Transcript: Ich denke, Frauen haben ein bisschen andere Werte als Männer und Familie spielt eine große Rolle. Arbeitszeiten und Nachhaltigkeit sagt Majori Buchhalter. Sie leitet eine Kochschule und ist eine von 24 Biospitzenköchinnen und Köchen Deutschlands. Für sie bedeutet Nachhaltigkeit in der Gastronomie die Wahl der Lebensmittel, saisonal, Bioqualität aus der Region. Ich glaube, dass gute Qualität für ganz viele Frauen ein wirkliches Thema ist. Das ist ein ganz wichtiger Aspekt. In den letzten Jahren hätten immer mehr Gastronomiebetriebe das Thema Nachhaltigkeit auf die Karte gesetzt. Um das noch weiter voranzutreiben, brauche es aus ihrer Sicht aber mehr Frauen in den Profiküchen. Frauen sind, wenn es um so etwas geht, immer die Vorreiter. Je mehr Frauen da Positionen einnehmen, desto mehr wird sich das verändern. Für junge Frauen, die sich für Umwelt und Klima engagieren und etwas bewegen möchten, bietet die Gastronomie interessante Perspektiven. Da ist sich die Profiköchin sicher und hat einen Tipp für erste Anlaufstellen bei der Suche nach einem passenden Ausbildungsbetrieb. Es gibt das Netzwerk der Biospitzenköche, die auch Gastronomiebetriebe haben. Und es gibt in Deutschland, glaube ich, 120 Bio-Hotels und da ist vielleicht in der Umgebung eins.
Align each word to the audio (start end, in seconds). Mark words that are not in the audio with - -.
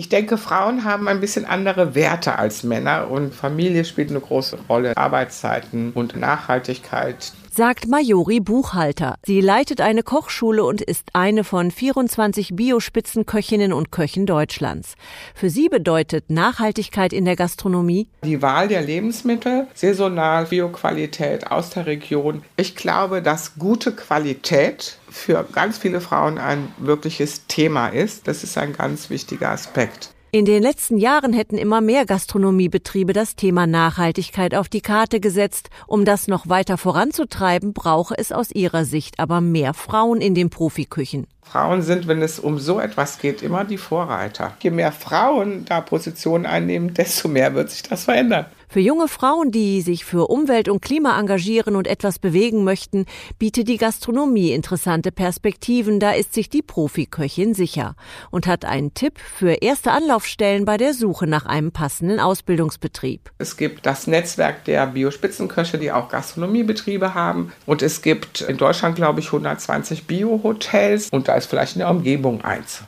Ich 0.00 0.08
denke, 0.08 0.38
Frauen 0.38 0.84
haben 0.84 1.08
ein 1.08 1.20
bisschen 1.20 1.44
andere 1.44 1.94
Werte 1.94 2.38
als 2.38 2.62
Männer 2.62 3.10
und 3.10 3.34
Familie 3.34 3.84
spielt 3.84 4.08
eine 4.08 4.20
große 4.20 4.56
Rolle. 4.66 4.96
Arbeitszeiten 4.96 5.92
und 5.92 6.16
Nachhaltigkeit 6.16 7.34
sagt 7.52 7.88
Majori 7.88 8.40
Buchhalter. 8.40 9.16
Sie 9.26 9.40
leitet 9.40 9.80
eine 9.80 10.02
Kochschule 10.02 10.64
und 10.64 10.80
ist 10.80 11.08
eine 11.12 11.44
von 11.44 11.70
24 11.70 12.54
Biospitzenköchinnen 12.54 13.72
und 13.72 13.90
Köchen 13.90 14.24
Deutschlands. 14.24 14.94
Für 15.34 15.50
sie 15.50 15.68
bedeutet 15.68 16.30
Nachhaltigkeit 16.30 17.12
in 17.12 17.24
der 17.24 17.36
Gastronomie 17.36 18.08
die 18.24 18.40
Wahl 18.40 18.68
der 18.68 18.82
Lebensmittel, 18.82 19.66
saisonal, 19.74 20.46
Bioqualität 20.46 21.50
aus 21.50 21.70
der 21.70 21.86
Region. 21.86 22.42
Ich 22.56 22.76
glaube, 22.76 23.20
dass 23.20 23.58
gute 23.58 23.92
Qualität 23.92 24.98
für 25.10 25.44
ganz 25.52 25.78
viele 25.78 26.00
Frauen 26.00 26.38
ein 26.38 26.72
wirkliches 26.78 27.46
Thema 27.46 27.88
ist. 27.88 28.28
Das 28.28 28.44
ist 28.44 28.56
ein 28.56 28.72
ganz 28.72 29.10
wichtiger 29.10 29.50
Aspekt. 29.50 30.14
In 30.32 30.44
den 30.44 30.62
letzten 30.62 30.96
Jahren 30.96 31.32
hätten 31.32 31.58
immer 31.58 31.80
mehr 31.80 32.06
Gastronomiebetriebe 32.06 33.12
das 33.12 33.34
Thema 33.34 33.66
Nachhaltigkeit 33.66 34.54
auf 34.54 34.68
die 34.68 34.80
Karte 34.80 35.18
gesetzt. 35.18 35.70
Um 35.88 36.04
das 36.04 36.28
noch 36.28 36.48
weiter 36.48 36.78
voranzutreiben, 36.78 37.72
brauche 37.72 38.16
es 38.16 38.30
aus 38.30 38.52
ihrer 38.52 38.84
Sicht 38.84 39.18
aber 39.18 39.40
mehr 39.40 39.74
Frauen 39.74 40.20
in 40.20 40.36
den 40.36 40.48
Profiküchen. 40.48 41.26
Frauen 41.42 41.82
sind, 41.82 42.06
wenn 42.06 42.22
es 42.22 42.38
um 42.38 42.58
so 42.58 42.78
etwas 42.80 43.18
geht, 43.18 43.42
immer 43.42 43.64
die 43.64 43.78
Vorreiter. 43.78 44.56
Je 44.60 44.70
mehr 44.70 44.92
Frauen 44.92 45.64
da 45.64 45.80
Positionen 45.80 46.46
einnehmen, 46.46 46.94
desto 46.94 47.28
mehr 47.28 47.54
wird 47.54 47.70
sich 47.70 47.82
das 47.82 48.04
verändern. 48.04 48.46
Für 48.72 48.78
junge 48.78 49.08
Frauen, 49.08 49.50
die 49.50 49.80
sich 49.80 50.04
für 50.04 50.28
Umwelt 50.28 50.68
und 50.68 50.80
Klima 50.80 51.18
engagieren 51.18 51.74
und 51.74 51.88
etwas 51.88 52.20
bewegen 52.20 52.62
möchten, 52.62 53.04
bietet 53.36 53.66
die 53.66 53.78
Gastronomie 53.78 54.52
interessante 54.52 55.10
Perspektiven. 55.10 55.98
Da 55.98 56.12
ist 56.12 56.34
sich 56.34 56.50
die 56.50 56.62
Profiköchin 56.62 57.52
sicher 57.52 57.96
und 58.30 58.46
hat 58.46 58.64
einen 58.64 58.94
Tipp 58.94 59.18
für 59.18 59.54
erste 59.54 59.90
Anlaufstellen 59.90 60.66
bei 60.66 60.76
der 60.76 60.94
Suche 60.94 61.26
nach 61.26 61.46
einem 61.46 61.72
passenden 61.72 62.20
Ausbildungsbetrieb. 62.20 63.32
Es 63.38 63.56
gibt 63.56 63.86
das 63.86 64.06
Netzwerk 64.06 64.64
der 64.66 64.86
Biospitzenköche, 64.86 65.76
die 65.76 65.90
auch 65.90 66.08
Gastronomiebetriebe 66.08 67.12
haben. 67.12 67.52
Und 67.66 67.82
es 67.82 68.02
gibt 68.02 68.40
in 68.42 68.56
Deutschland, 68.56 68.94
glaube 68.94 69.18
ich, 69.18 69.26
120 69.26 70.06
Bio-Hotels 70.06 71.08
und 71.10 71.26
da 71.30 71.36
ist 71.36 71.46
vielleicht 71.46 71.76
in 71.76 71.78
der 71.78 71.90
Umgebung 71.90 72.42
eins. 72.42 72.82